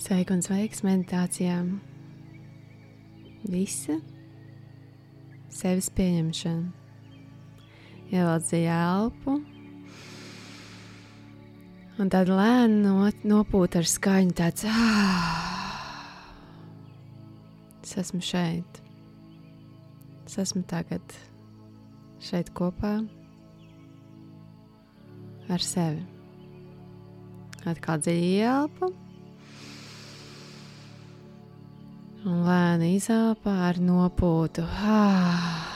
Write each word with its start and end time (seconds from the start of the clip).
Sveiki 0.00 0.32
un 0.32 0.40
sveiks 0.40 0.80
meditācijām. 0.80 1.74
Visa 3.52 3.98
sevis 5.52 5.90
pieņemšana. 5.92 6.70
Ievelc 8.08 8.46
dziļu 8.46 8.70
elpu, 8.72 9.34
un 12.00 12.12
tad 12.14 12.32
lēni 12.32 12.78
no, 12.86 12.94
nopūt 13.28 13.76
ar 13.76 13.90
skaņu 13.90 14.32
tāds 14.40 14.64
ah, 14.70 16.24
es 17.84 17.92
esmu 18.00 18.22
šeit. 18.24 18.80
Es 20.24 20.40
esmu 20.46 20.64
tagad 20.72 21.12
šeit 22.24 22.48
kopā 22.56 22.96
ar 25.52 25.68
sevi. 25.68 26.02
Atkal 27.68 28.00
dziļi 28.00 28.34
ielpa. 28.40 28.92
Un 32.20 32.42
lēni 32.44 32.98
izelpa 32.98 33.52
ar 33.70 33.78
nopūtu. 33.80 34.60
Ah. 34.84 35.68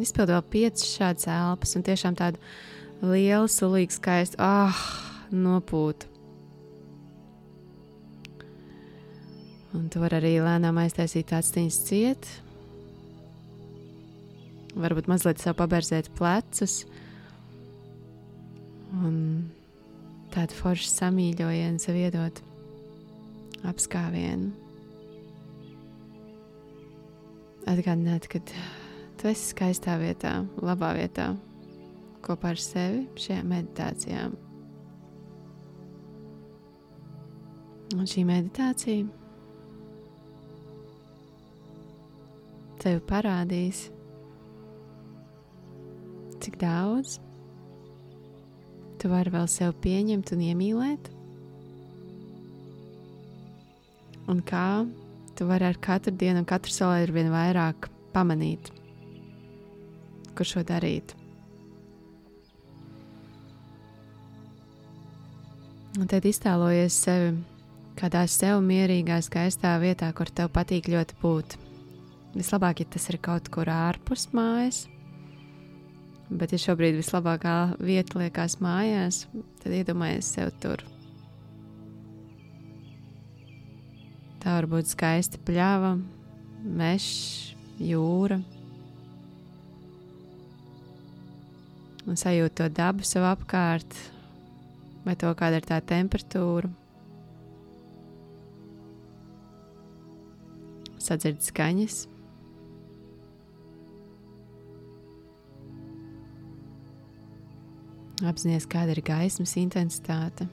Izpildot 0.00 0.38
vēl 0.38 0.44
piecas 0.54 0.86
šādas 0.88 1.28
elpas, 1.28 1.74
un 1.76 1.82
tiešām 1.84 2.14
tādu 2.16 2.40
lielu, 3.04 3.50
sulīgu, 3.52 3.92
skaistu 3.92 4.40
ah, 4.40 4.78
nopūtu. 5.28 6.08
Un 9.76 9.90
tu 9.92 10.00
vari 10.00 10.16
arī 10.16 10.30
lēnām 10.40 10.80
aiztaisīt 10.80 11.34
aciņas 11.36 11.78
ciet. 11.90 12.28
Varbūt 14.80 15.10
mazliet 15.12 15.44
sev 15.44 15.58
pabērzēt 15.60 16.08
plecus. 16.16 16.86
Un 18.96 19.20
tādu 20.32 20.56
foršu 20.56 20.88
samīļojienu 20.88 21.84
sev 21.84 22.00
iedot 22.00 22.40
apskāvienu. 23.68 24.50
Atgādināt, 27.70 28.26
ka 28.26 28.40
tu 28.42 29.30
esi 29.30 29.52
skaistā 29.52 29.94
vietā, 30.00 30.40
labā 30.58 30.92
vietā, 30.98 31.30
kopā 32.26 32.52
ar 32.56 32.60
sevi 32.60 33.04
šajā 33.22 33.42
meditācijā. 33.46 34.26
Un 37.92 38.08
šī 38.08 38.24
meditācija 38.26 39.06
tev 42.82 43.02
parādīs, 43.06 43.84
cik 46.42 46.56
daudz 46.58 47.20
tu 48.98 49.10
vari 49.10 49.30
vēl 49.34 49.46
sev 49.50 49.76
pieņemt 49.82 50.32
un 50.34 50.42
iemīlēt, 50.48 51.11
un 54.32 54.44
kā 54.44 54.84
tu 55.36 55.48
vari 55.48 55.68
ar 55.68 55.80
katru 55.80 56.14
dienu 56.16 56.42
un 56.42 56.48
katru 56.48 56.72
soli 56.72 57.06
ar 57.06 57.12
vien 57.14 57.32
vairāk 57.32 57.90
pamanīt 58.12 58.72
kur 60.36 60.48
šo 60.48 60.62
darīt. 60.66 61.14
Un 66.00 66.08
tad 66.08 66.24
iztēlojies 66.24 66.96
sevi 67.04 67.34
kādā 68.00 68.24
sev 68.30 68.62
mierīgā, 68.64 69.18
skaistā 69.24 69.74
vietā, 69.82 70.08
kur 70.16 70.30
tev 70.32 70.48
patīk 70.54 70.88
ļoti 70.92 71.18
būt. 71.20 71.58
Vislabāk, 72.32 72.80
ja 72.80 72.88
tas 72.94 73.10
ir 73.12 73.20
kaut 73.20 73.50
kur 73.52 73.68
ārpus 73.68 74.30
mājas, 74.32 74.86
bet, 76.32 76.54
ja 76.54 76.62
šobrīd 76.64 76.96
vislabākā 76.96 77.76
vieta 77.76 78.22
liekas 78.22 78.56
mājās, 78.64 79.26
tad 79.60 79.76
iedomājies 79.82 80.32
sev 80.32 80.54
tur. 80.64 80.80
Tā 84.42 84.56
var 84.56 84.66
būt 84.66 84.90
skaista 84.90 85.38
pļava, 85.46 85.92
mežs, 86.66 87.54
jūra, 87.78 88.40
un 92.10 92.18
sajūt 92.18 92.56
to 92.58 92.66
dabu 92.74 93.06
sev 93.06 93.26
apkārt, 93.28 93.94
vai 95.06 95.14
to, 95.18 95.30
kāda 95.38 95.60
ir 95.60 95.68
tā 95.68 95.78
temperatūra. 95.86 96.70
Sadzird 101.02 101.42
skaņas. 101.42 102.04
Apzināties, 108.22 108.68
kāda 108.70 108.94
ir 108.94 109.02
gaismas 109.02 109.56
intensitāte, 109.58 110.46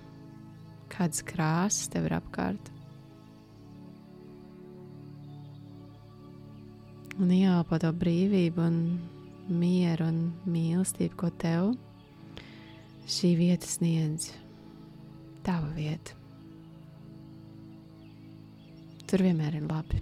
kādas 0.89 1.21
krāsas 1.25 1.89
tev 1.93 2.09
ir 2.09 2.17
apkārt. 2.17 2.73
Un 7.19 7.31
ieelpo 7.35 7.75
to 7.83 7.89
brīvību 7.99 8.63
un 8.63 8.75
mieru 9.51 10.05
un 10.07 10.19
mīlestību, 10.47 11.17
ko 11.19 11.27
tev 11.41 11.73
šī 13.11 13.33
vieta 13.35 13.67
sniedz. 13.67 14.29
Tava 15.43 15.67
vieta. 15.75 16.15
Tur 19.09 19.25
vienmēr 19.25 19.57
ir 19.57 19.65
labi. 19.67 19.99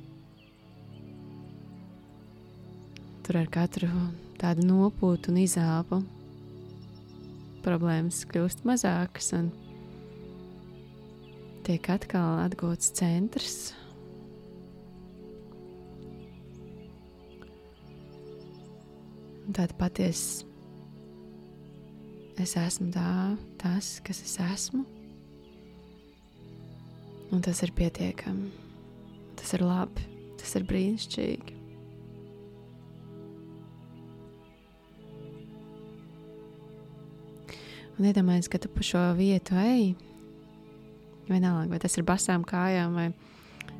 Tur 3.25 3.41
ar 3.41 3.49
katru 3.49 3.89
tādu 4.37 4.67
nopūtu 4.67 5.33
un 5.33 5.41
izelpu 5.41 6.03
problēmas 7.65 8.21
kļūst 8.29 8.61
mazākas 8.67 9.33
un 9.35 9.49
tiek 11.65 11.89
atkal 11.97 12.43
atgūts 12.45 12.93
centrs 12.95 13.57
tāda 19.55 19.75
patiesa. 19.79 20.45
Es 22.37 22.53
esmu 22.59 22.91
tā, 22.93 23.11
tas, 23.57 23.97
kas 24.05 24.21
es 24.21 24.35
esmu. 24.43 24.83
Un 27.33 27.41
tas 27.43 27.63
ir 27.65 27.73
pietiekami. 27.75 28.51
Tas 29.37 29.53
ir 29.57 29.63
labi, 29.65 30.03
tas 30.39 30.53
ir 30.57 30.65
brīnišķīgi. 30.69 31.57
Un 37.97 38.05
iedomājieties, 38.05 38.51
ka 38.53 38.59
tu 38.61 38.69
pa 38.69 38.85
šo 38.85 39.01
vietu 39.17 39.57
ej. 39.57 39.95
Vienalga, 41.27 41.71
vai 41.71 41.79
tas 41.81 41.97
ir 41.97 42.05
basām 42.05 42.45
kājām 42.45 42.93
vai 42.93 43.07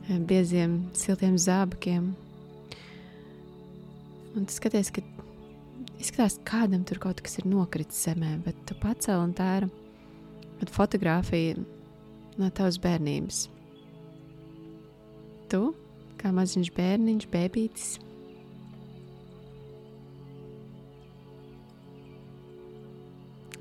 bieziem, 0.07 0.79
siltiem 0.97 1.37
zābakiem. 1.37 2.09
Un 4.33 4.49
tu 4.49 4.57
skaties, 4.57 4.89
ka 4.93 5.05
izskatās, 6.01 6.37
ka 6.41 6.63
kādam 6.63 6.85
tur 6.87 7.01
kaut 7.01 7.21
kas 7.23 7.39
ir 7.41 7.49
nokritis 7.49 8.05
zemē, 8.07 8.37
bet 8.45 8.57
tu 8.69 8.77
pacēli 8.81 9.23
un 9.23 9.35
tā 9.37 9.49
ir 9.61 9.69
fotografija 10.73 11.57
no 12.37 12.49
tavas 12.53 12.79
bērnības. 12.81 13.45
Tu, 15.51 15.61
kā 16.19 16.33
maziņš 16.35 16.73
bērniņš, 16.75 17.29
bērnītis. 17.33 17.87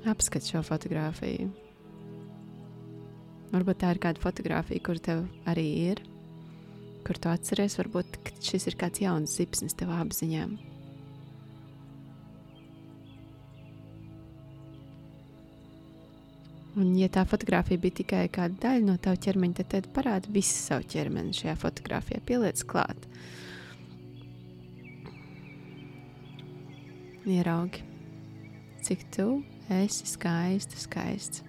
Apskat 0.07 0.47
šo 0.47 0.61
fotografiju. 0.63 1.49
Varbūt 3.51 3.81
tā 3.81 3.93
ir 3.95 3.99
kāda 4.03 4.21
fotografija, 4.23 4.83
kur 4.83 4.99
tev 5.03 5.25
arī 5.47 5.67
ir, 5.91 6.01
kur 7.07 7.19
tu 7.19 7.31
atceries. 7.31 7.77
Varbūt 7.79 8.19
šis 8.43 8.67
ir 8.71 8.79
kāds 8.79 9.03
jauns 9.03 9.35
zipsnis 9.39 9.75
tev 9.75 9.91
apziņām. 9.95 10.57
Un, 16.77 16.91
ja 16.93 17.07
tā 17.09 17.23
fotografija 17.25 17.81
bija 17.81 17.95
tikai 18.03 18.27
kāda 18.29 18.59
daļa 18.67 18.85
no 18.85 18.95
tava 19.01 19.17
ķermeņa, 19.17 19.55
tad, 19.57 19.69
tad 19.71 19.87
parāda 19.95 20.29
visu 20.29 20.53
savu 20.59 20.85
ķermeni 20.85 21.33
šajā 21.33 21.55
fotografijā, 21.57 22.21
pieliec 22.21 22.61
klāt. 22.69 23.07
Ieraugi, 27.27 27.81
cik 28.85 29.07
tu 29.15 29.25
esi 29.73 30.05
skaista, 30.07 30.77
skaists. 30.77 31.41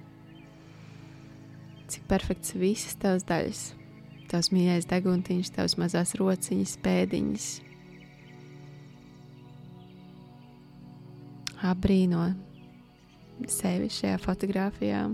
Cik 1.93 2.09
perfekts 2.09 2.57
visas 2.57 2.97
tavas 3.01 3.29
daļas, 3.29 3.63
tavs 4.33 4.49
mīļais 4.53 4.89
deguntiņš, 4.89 5.53
tavs 5.61 5.77
mazās 5.81 6.17
rociņas, 6.17 6.77
pēdiņas. 6.89 7.53
Abrīno 11.69 12.31
sevi 13.47 13.91
šajā 13.93 14.19
fotografijā. 14.23 15.05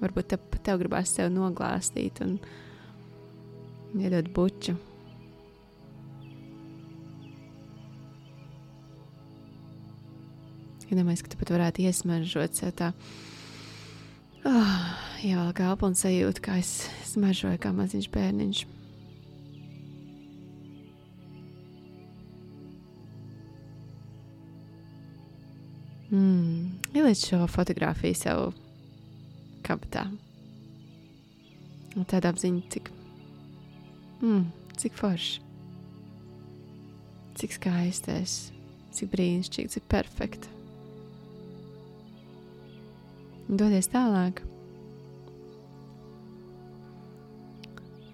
Varbūt 0.00 0.30
te, 0.32 0.38
tev 0.64 0.80
gribās 0.82 1.12
sevi 1.14 1.32
noglāstīt 1.34 2.22
un 2.24 2.38
iedot 4.00 4.30
buču. 4.36 4.76
Iedomājieties, 10.90 11.22
ka 11.22 11.30
tu 11.30 11.38
pat 11.38 11.52
varētu 11.54 11.84
iesmaržot 11.86 12.58
sev 12.58 12.74
tā. 12.74 12.90
Oh, 14.42 14.76
ievelk 15.22 15.60
elpu 15.62 15.86
un 15.86 15.94
sajūtu, 15.94 16.42
kā 16.42 16.58
es 16.58 16.88
smaržoju 17.12 17.60
kā 17.62 17.70
maziņš 17.76 18.08
bērniņš. 18.10 18.66
Ieliec 27.10 27.26
šo 27.26 27.46
fotografiju 27.50 28.14
sev 28.14 28.40
kabatā. 29.66 30.04
Un 31.98 32.04
tāda 32.06 32.30
apziņa, 32.30 32.60
cik, 32.70 32.90
mm, 34.22 34.44
cik 34.78 34.94
forši, 34.94 35.40
cik 37.34 37.56
skaistais, 37.56 38.34
cik 38.94 39.10
brīnišķīgi, 39.10 39.72
cik 39.74 39.88
perfekti. 39.90 40.52
Dodies 43.50 43.90
tālāk. 43.90 44.44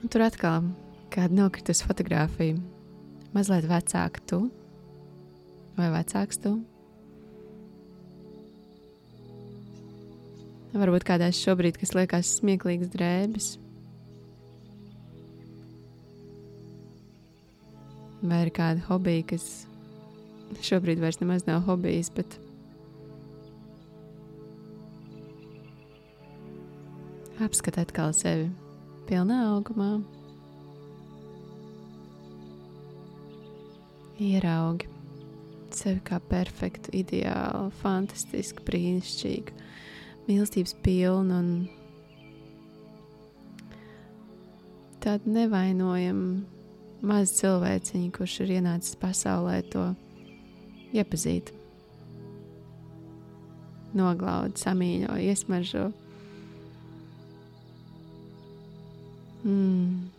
Un 0.00 0.08
tur 0.08 0.24
atkal 0.24 0.70
kāda 1.12 1.36
nokritus 1.36 1.84
fotografija. 1.84 2.56
Mazliet 3.36 3.68
vecāka 3.68 4.24
tu 4.24 4.40
vai 5.76 5.90
vecāks 5.92 6.40
tu. 6.40 6.54
Varbūt 10.76 11.06
kādās 11.08 11.38
šobrīd, 11.40 11.78
kas 11.80 11.94
liekas 11.96 12.34
smieklīgas 12.36 12.90
drēbes. 12.92 13.46
Vai 18.20 18.42
ir 18.44 18.50
kāda 18.52 18.84
hobija, 18.90 19.24
kas 19.30 19.46
šobrīd 20.66 21.00
vairs 21.00 21.22
nemaz 21.22 21.46
nav 21.48 21.62
hobijs, 21.64 22.10
bet 22.12 22.36
apskat 27.46 27.80
atkal 27.80 28.12
sevi 28.16 28.50
pilnā 29.08 29.38
augumā. 29.54 29.94
Ieraugi 34.20 34.92
sevi 35.76 36.02
kā 36.04 36.20
perfektu, 36.28 36.92
ideālu, 37.00 37.70
fantastisku, 37.80 38.64
brīnišķīgu 38.68 39.64
mīlestības 40.26 40.74
pilnu 40.82 41.38
un 41.40 41.50
tādu 45.02 45.30
nevainojamu 45.36 47.06
mazu 47.06 47.38
cilvēciņu, 47.40 48.10
kurš 48.16 48.40
ir 48.44 48.56
ienācis 48.58 48.98
pasaulē, 48.98 49.60
to 49.70 49.84
iepazīt, 50.96 51.52
noglaud, 53.96 54.58
samīļo, 54.58 55.14
iesmaržo. 55.28 55.86
Mm. 59.46 60.15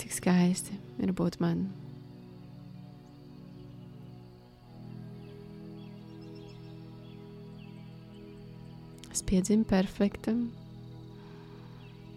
Cik 0.00 0.12
skaisti 0.16 0.78
ir 1.02 1.12
būt 1.16 1.38
man. 1.42 1.66
Es 9.12 9.20
piedzimu 9.28 9.66
perfektam, 9.68 10.46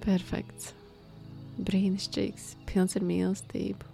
perfekts, 0.06 0.72
brīnišķīgs, 1.68 2.54
pilns 2.69 2.95
ar 2.95 3.04
mīlestību. 3.04 3.92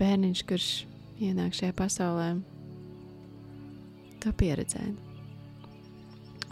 Bērniņš, 0.00 0.44
kurš 0.48 0.70
ienāk 1.24 1.56
šajā 1.56 1.76
pasaulē, 1.76 2.30
to 4.24 4.32
pieredzēt. 4.40 4.96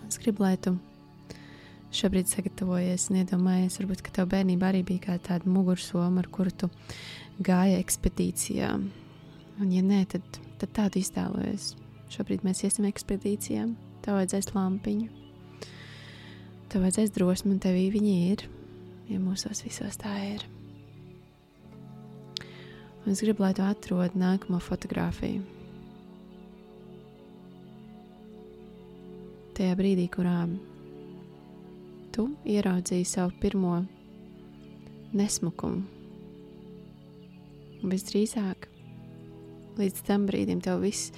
Es 0.04 0.20
gribu, 0.20 0.44
lai 0.44 0.56
tu 0.60 0.76
šobrīd 1.94 2.30
sagatavojies 2.30 3.08
un 3.10 3.20
iedomājies, 3.22 3.78
varbūt, 3.80 4.02
ka 4.04 4.12
tev 4.18 4.28
bērnībā 4.32 4.70
arī 4.70 4.82
bija 4.86 5.06
kā 5.08 5.18
tāda 5.22 5.50
mugursoma, 5.50 6.22
ar 6.22 6.28
kuru 6.32 6.52
tu 6.64 6.70
gāji 7.44 7.78
ekspedīcijā. 7.78 8.70
Un, 9.62 9.70
ja 9.70 9.82
nē, 9.86 10.00
tad, 10.10 10.40
tad 10.60 10.74
tādu 10.74 11.00
iztēlojies. 11.02 11.74
Šobrīd 12.14 12.42
mēs 12.46 12.64
iesim 12.66 12.88
ekspedīcijā, 12.88 13.68
tev 14.04 14.18
vajadzēs 14.18 14.50
lampiņu, 14.54 15.06
tev 16.72 16.84
vajadzēs 16.84 17.14
drosmi, 17.14 17.54
un 17.54 17.62
tevī 17.62 17.86
viņi 17.94 18.16
ir, 18.32 18.44
ja 19.10 19.22
mūsos 19.22 19.64
visos 19.66 19.98
tā 20.00 20.14
ir. 20.34 20.44
Un 23.04 23.12
es 23.12 23.20
gribu, 23.20 23.44
lai 23.44 23.52
tu 23.54 23.62
atrod 23.62 24.14
nākamo 24.16 24.58
fotografiju. 24.64 25.42
Tajā 29.54 29.74
brīdī, 29.78 30.08
kurā 30.10 30.40
tu 32.14 32.28
ieraudzīji 32.46 33.06
savu 33.10 33.32
pirmo 33.42 33.80
nesmukumu. 35.18 35.82
Visdrīzāk, 37.84 38.68
līdz 39.80 40.02
tam 40.06 40.28
brīdim 40.28 40.60
tev 40.64 40.84
viss 40.84 41.10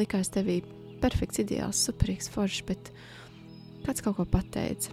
likās 0.00 0.32
tevī 0.34 0.58
perfekts, 1.00 1.40
ideāls, 1.44 1.80
superīgs, 1.86 2.28
foršs, 2.34 2.64
bet 2.68 2.90
kāds 3.86 4.02
kaut 4.04 4.18
ko 4.18 4.26
pateica. 4.28 4.92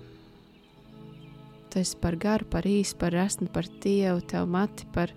Tu 1.68 1.81
esi 1.81 1.98
par 2.00 2.15
garu, 2.21 2.48
par 2.48 2.68
īsu, 2.69 2.95
par 3.01 3.15
resnu, 3.18 3.50
par 3.51 3.68
tievu, 3.83 4.21
tev 4.30 4.45
mati 4.48 4.86
par 4.94 5.12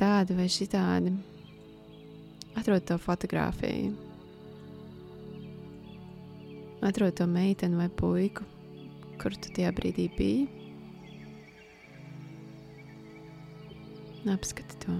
tādu 0.00 0.36
vai 0.36 0.48
šitādu. 0.50 1.14
Atrod 2.58 2.84
to 2.86 2.98
fotografiju, 3.02 3.94
atrod 6.84 7.16
to 7.18 7.26
meiteni 7.26 7.80
vai 7.80 7.88
puiku, 7.90 8.44
kur 9.20 9.34
tu 9.36 9.52
tajā 9.56 9.72
brīdī 9.76 10.08
biji. 10.16 10.46
Apskati 14.34 14.78
to. 14.84 14.94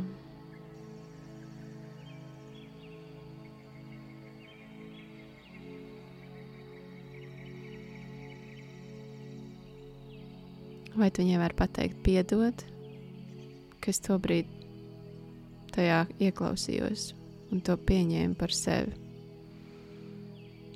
Vai 10.95 11.09
tu 11.11 11.25
viņai 11.25 11.41
vari 11.41 11.57
pateikt, 11.59 12.03
piedod, 12.07 12.67
ka 13.83 13.91
es 13.91 13.99
to 14.05 14.19
brīdi 14.23 14.63
tajā 15.75 16.05
ieklausījos 16.23 17.09
un 17.51 17.65
to 17.67 17.75
pieņēmu 17.89 18.39
par 18.39 18.55
sevi? 18.55 19.04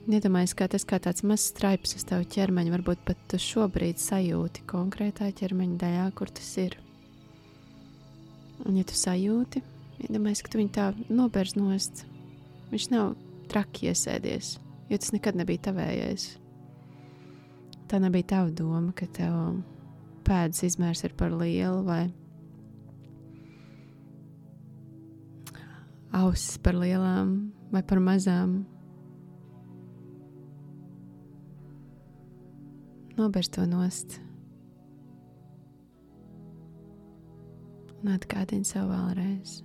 Iedomājieties, 0.09 0.55
kā 0.57 0.67
tas 0.73 0.87
kā 0.89 0.97
tāds 1.05 1.21
mazs 1.21 1.51
straips 1.51 1.91
uz 1.99 2.07
tavu 2.09 2.25
ķermeņa, 2.33 2.73
varbūt 2.73 3.01
pat 3.05 3.19
tu 3.29 3.37
šobrīd 3.45 3.99
sajūti 4.01 4.63
konkrētā 4.71 5.27
ķermeņa 5.37 5.75
daļā, 5.83 6.05
kur 6.17 6.31
tas 6.33 6.49
ir. 6.63 6.79
Un, 8.65 8.79
ja 8.81 8.87
tu 8.89 8.97
sajūti, 8.97 9.61
iedomājieties, 10.07 10.41
ka 10.47 10.53
tu 10.55 10.61
viņu 10.63 10.73
tā 10.79 10.87
nobērz 11.13 11.59
nost, 11.59 12.07
viņš 12.71 12.87
nav 12.95 13.11
traki 13.53 13.91
iesēdies, 13.93 14.55
jo 14.89 15.01
tas 15.03 15.13
nekad 15.13 15.37
nebija 15.37 15.67
tavējais. 15.69 16.25
Tā 17.93 18.01
nebija 18.01 18.31
tava 18.33 18.57
doma, 18.57 18.95
ka 18.97 19.11
tev 19.13 19.61
pēdas 20.25 20.65
izmērs 20.71 21.05
ir 21.05 21.13
par 21.21 21.37
lielu 21.37 21.85
vai 21.85 22.07
ausis 26.17 26.57
par 26.65 26.81
lielām 26.81 27.37
vai 27.69 27.85
par 27.85 28.01
mazām 28.01 28.63
Nobērst 33.19 33.57
to 33.57 33.65
nost. 33.67 34.21
Un 37.99 38.13
atgādini 38.15 38.67
sev 38.67 38.93
vēlreiz. 38.93 39.57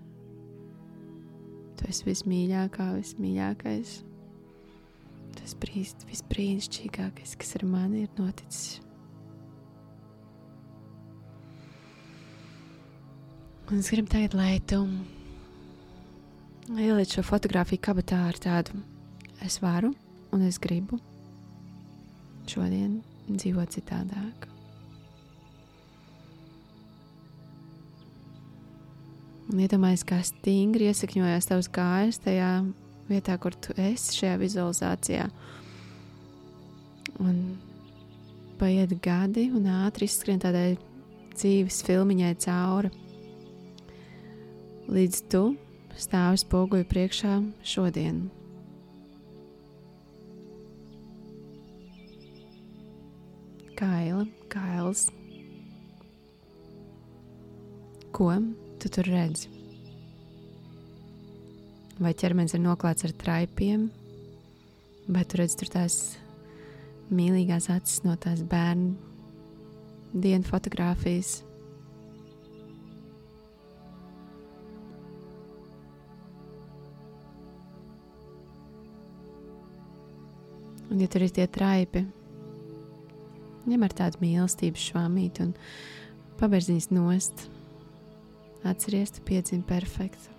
Tu 1.77 1.89
esi 1.91 2.07
vismīļākā, 2.07 2.88
vismīļākais. 2.98 4.00
Tas 5.38 5.53
brīdis, 5.62 6.07
visbrīnišķīgākais, 6.10 7.36
kas 7.38 7.55
ar 7.60 7.67
mani 7.69 8.07
ir 8.07 8.17
noticis. 8.17 8.79
Un 13.69 13.79
es 13.79 13.93
gribu 13.93 14.10
tagad, 14.12 14.33
lai 14.38 14.57
tu 14.69 14.81
ieliec 16.74 17.13
šo 17.13 17.24
fotografiju 17.25 17.81
kabatā 17.83 18.19
ar 18.27 18.38
tādu 18.41 18.81
es 19.45 19.57
varu 19.62 19.93
un 20.31 20.45
es 20.48 20.60
gribu 20.62 21.00
šodien 22.48 23.01
dzīvot 23.30 23.75
citādāk. 23.75 24.48
Un 29.53 29.60
iedomājies, 29.62 30.06
kā 30.08 30.18
stingri 30.25 30.88
iesakņojās 30.89 31.50
tavs 31.50 31.70
kājas 31.74 32.18
tajā 32.24 32.63
vietā, 33.10 33.36
kur 33.38 33.53
tu 33.53 33.75
esi 33.77 34.15
šajā 34.18 34.39
vizualizācijā. 34.42 35.27
Un 37.22 37.42
paiet 38.58 38.96
gadi 39.03 39.50
un 39.53 39.68
ātri 39.84 40.08
izskrien 40.10 40.42
tādai 40.42 40.77
dzīves 41.36 41.84
filmiņai 41.86 42.34
cauri. 42.46 42.94
Līdz 44.94 45.25
tu 45.32 45.44
stāvi 46.00 46.42
spoguļu 46.42 46.88
priekšā 46.89 47.36
šodien. 47.68 48.24
Kaila, 53.74 54.27
kails. 54.53 55.08
Ko 58.13 58.30
tu 58.77 58.89
tur 58.94 59.08
redzi? 59.10 59.50
Vai 61.98 62.13
ķermenis 62.13 62.53
ir 62.53 62.62
noklāts 62.62 63.08
ar 63.08 63.15
traipiem, 63.18 63.88
vai 65.10 65.25
tu 65.25 65.42
redzi 65.42 65.58
tur 65.58 65.74
tās 65.74 65.98
mīlīgās 67.10 67.72
acis 67.74 68.03
no 68.06 68.13
tās 68.13 68.46
bērnu 68.46 68.94
dienu 70.13 70.46
fotografijas? 70.46 71.39
Un, 80.94 81.00
ja 81.01 81.10
tur 81.10 81.25
ir 81.25 81.34
tie 81.34 81.50
traipi, 81.50 82.03
ņem 83.70 83.86
ar 83.86 83.96
tādu 83.96 84.22
mīlestības 84.24 84.88
švāmīti 84.89 85.48
un 85.48 85.53
pabērziņas 86.41 86.89
nost. 86.96 87.48
Atceries, 88.63 89.12
tu 89.12 89.24
piedzimi 89.27 89.63
perfekti. 89.67 90.32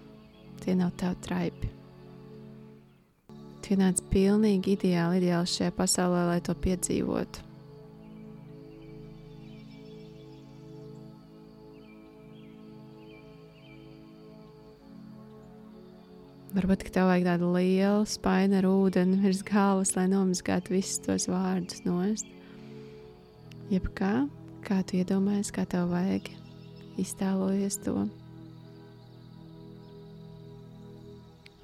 Tie 0.64 0.76
nav 0.76 0.94
tavi 1.00 1.18
traipi. 1.24 1.72
Tu 3.64 3.74
ienāc 3.74 4.00
pilnīgi 4.12 4.76
ideāli, 4.76 5.22
ideāli 5.22 5.48
šajā 5.48 5.72
pasaulē, 5.76 6.22
lai 6.28 6.40
to 6.44 6.52
piedzīvotu. 6.56 7.44
Varbūt 16.54 16.84
tev 16.94 17.08
vajag 17.10 17.24
tādu 17.26 17.48
lielu 17.56 18.04
spaini 18.06 18.60
ar 18.60 18.68
ūdeni 18.68 19.16
virs 19.24 19.40
galvas, 19.42 19.96
lai 19.96 20.04
nomazgātu 20.12 20.76
visus 20.76 21.00
tos 21.02 21.26
vārdus 21.26 21.82
nost. 21.82 22.28
Jebkā, 23.72 24.26
kā 24.64 24.82
tu 24.84 24.98
iedomājies, 25.00 25.52
kā 25.54 25.64
tev 25.68 25.88
vajag, 25.92 26.28
iztēlojies 27.00 27.78
to. 27.86 27.94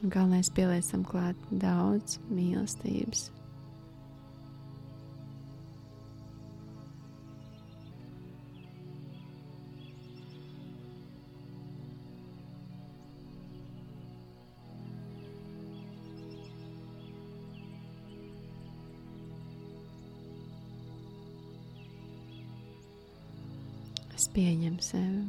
Galvenais 0.00 0.48
pieliecam 0.56 1.04
klāt 1.04 1.36
daudz 1.52 2.16
mīlestības. 2.32 3.28
Es 24.20 24.26
pieņemu 24.28 24.82
sevi, 24.84 25.20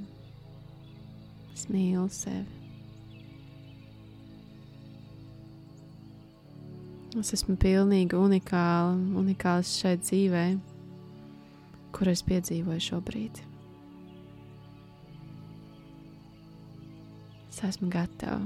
es 1.54 1.62
mīlu 1.72 2.10
sevi. 2.12 2.58
Es 7.22 7.32
esmu 7.38 7.56
pilnīgi 7.56 8.20
unikāla, 8.20 8.98
unikāls 9.22 9.72
šai 9.80 9.94
dzīvē, 10.02 10.44
kur 11.96 12.12
es 12.12 12.26
piedzīvoju 12.28 12.84
šobrīd. 12.90 13.40
Es 17.48 17.64
esmu 17.70 17.88
gatava 17.96 18.44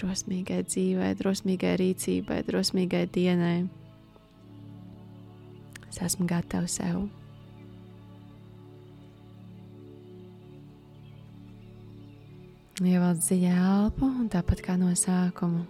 drosmīgai 0.00 0.64
dzīvei, 0.66 1.14
drosmīgai 1.22 1.76
rīcībai, 1.84 2.42
drosmīgai 2.50 3.06
dienai. 3.14 3.56
Es 5.92 6.02
esmu 6.10 6.26
gatava 6.26 6.66
sev. 6.66 7.06
Ievelc 12.80 13.20
dziļi 13.20 13.52
elpu, 13.52 14.08
un 14.08 14.30
tāpat 14.32 14.64
kā 14.64 14.78
no 14.80 14.88
sākuma 14.96 15.66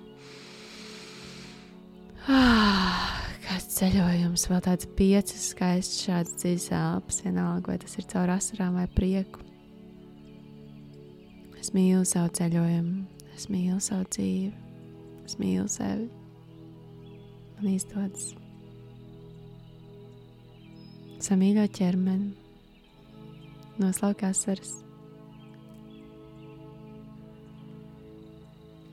Ah, 2.28 3.24
kāds 3.46 3.78
ceļojums, 3.78 4.44
vēl 4.50 4.60
tāds 4.62 4.88
piecas 4.96 5.46
skaists 5.54 6.02
šāds 6.04 6.34
dzīves 6.36 6.66
elpas, 6.76 7.22
vienalga, 7.24 7.72
vai 7.72 7.78
tas 7.80 7.96
ir 7.96 8.06
caur 8.10 8.30
asarām 8.34 8.76
vai 8.76 8.84
prieku. 8.92 9.40
Es 11.60 11.72
mīlu 11.72 12.04
savu 12.08 12.30
ceļojumu, 12.36 13.06
es 13.36 13.48
mīlu 13.52 13.80
savu 13.80 14.04
dzīvi, 14.12 14.52
es 15.24 15.38
mīlu 15.40 15.64
sevi. 15.72 16.10
Man 17.56 17.72
izdodas. 17.72 18.30
Samīļo 21.24 21.66
ķermeni, 21.76 22.30
noslauk 23.80 24.22
asaras. 24.28 24.78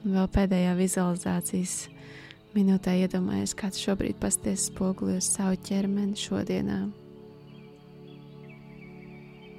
Un 0.07 0.13
vēl 0.15 0.27
pēdējā 0.31 0.71
vizualizācijas 0.77 1.71
minūtē 2.53 2.93
iedomājies, 3.01 3.51
kāds 3.59 3.81
šobrīd 3.83 4.15
pasties 4.21 4.69
spoguli 4.69 5.17
uz 5.19 5.27
savu 5.33 5.57
ķermeni 5.67 6.15
šodienā. 6.15 6.77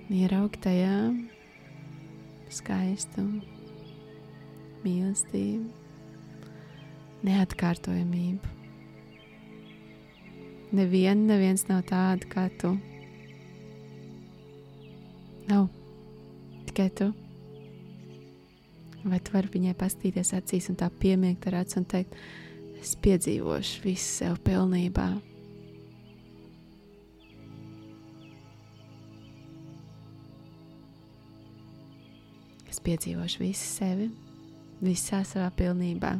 Ieraugi 0.08 0.62
tajā 0.64 0.94
skaistumu, 2.48 3.42
mīlestību, 4.86 5.68
neatkārtojamību. 7.28 8.56
Neviena, 10.80 11.34
neviens 11.34 11.68
nav 11.68 11.84
tāda 11.92 12.32
kā 12.32 12.48
tu. 12.56 12.72
Nav 15.52 15.68
tikai 16.72 16.88
tu. 16.96 17.12
Vai 19.06 19.20
tu 19.22 19.32
vari 19.34 19.50
viņai 19.52 19.74
pastīties 19.78 20.34
acīs 20.34 20.68
un 20.72 20.78
tā 20.78 20.88
piemiegt 20.90 21.46
ar 21.48 21.60
acu 21.60 21.78
un 21.80 21.86
teikt, 21.88 22.16
es 22.80 22.96
piedzīvošu 23.04 23.84
visu 23.84 24.08
sev 24.22 24.40
pilnībā. 24.46 25.08
Es 32.68 32.82
piedzīvošu 32.84 33.44
visu 33.46 33.70
sevi, 33.78 34.10
visā 34.82 35.22
savā 35.26 35.52
pilnībā. 35.54 36.16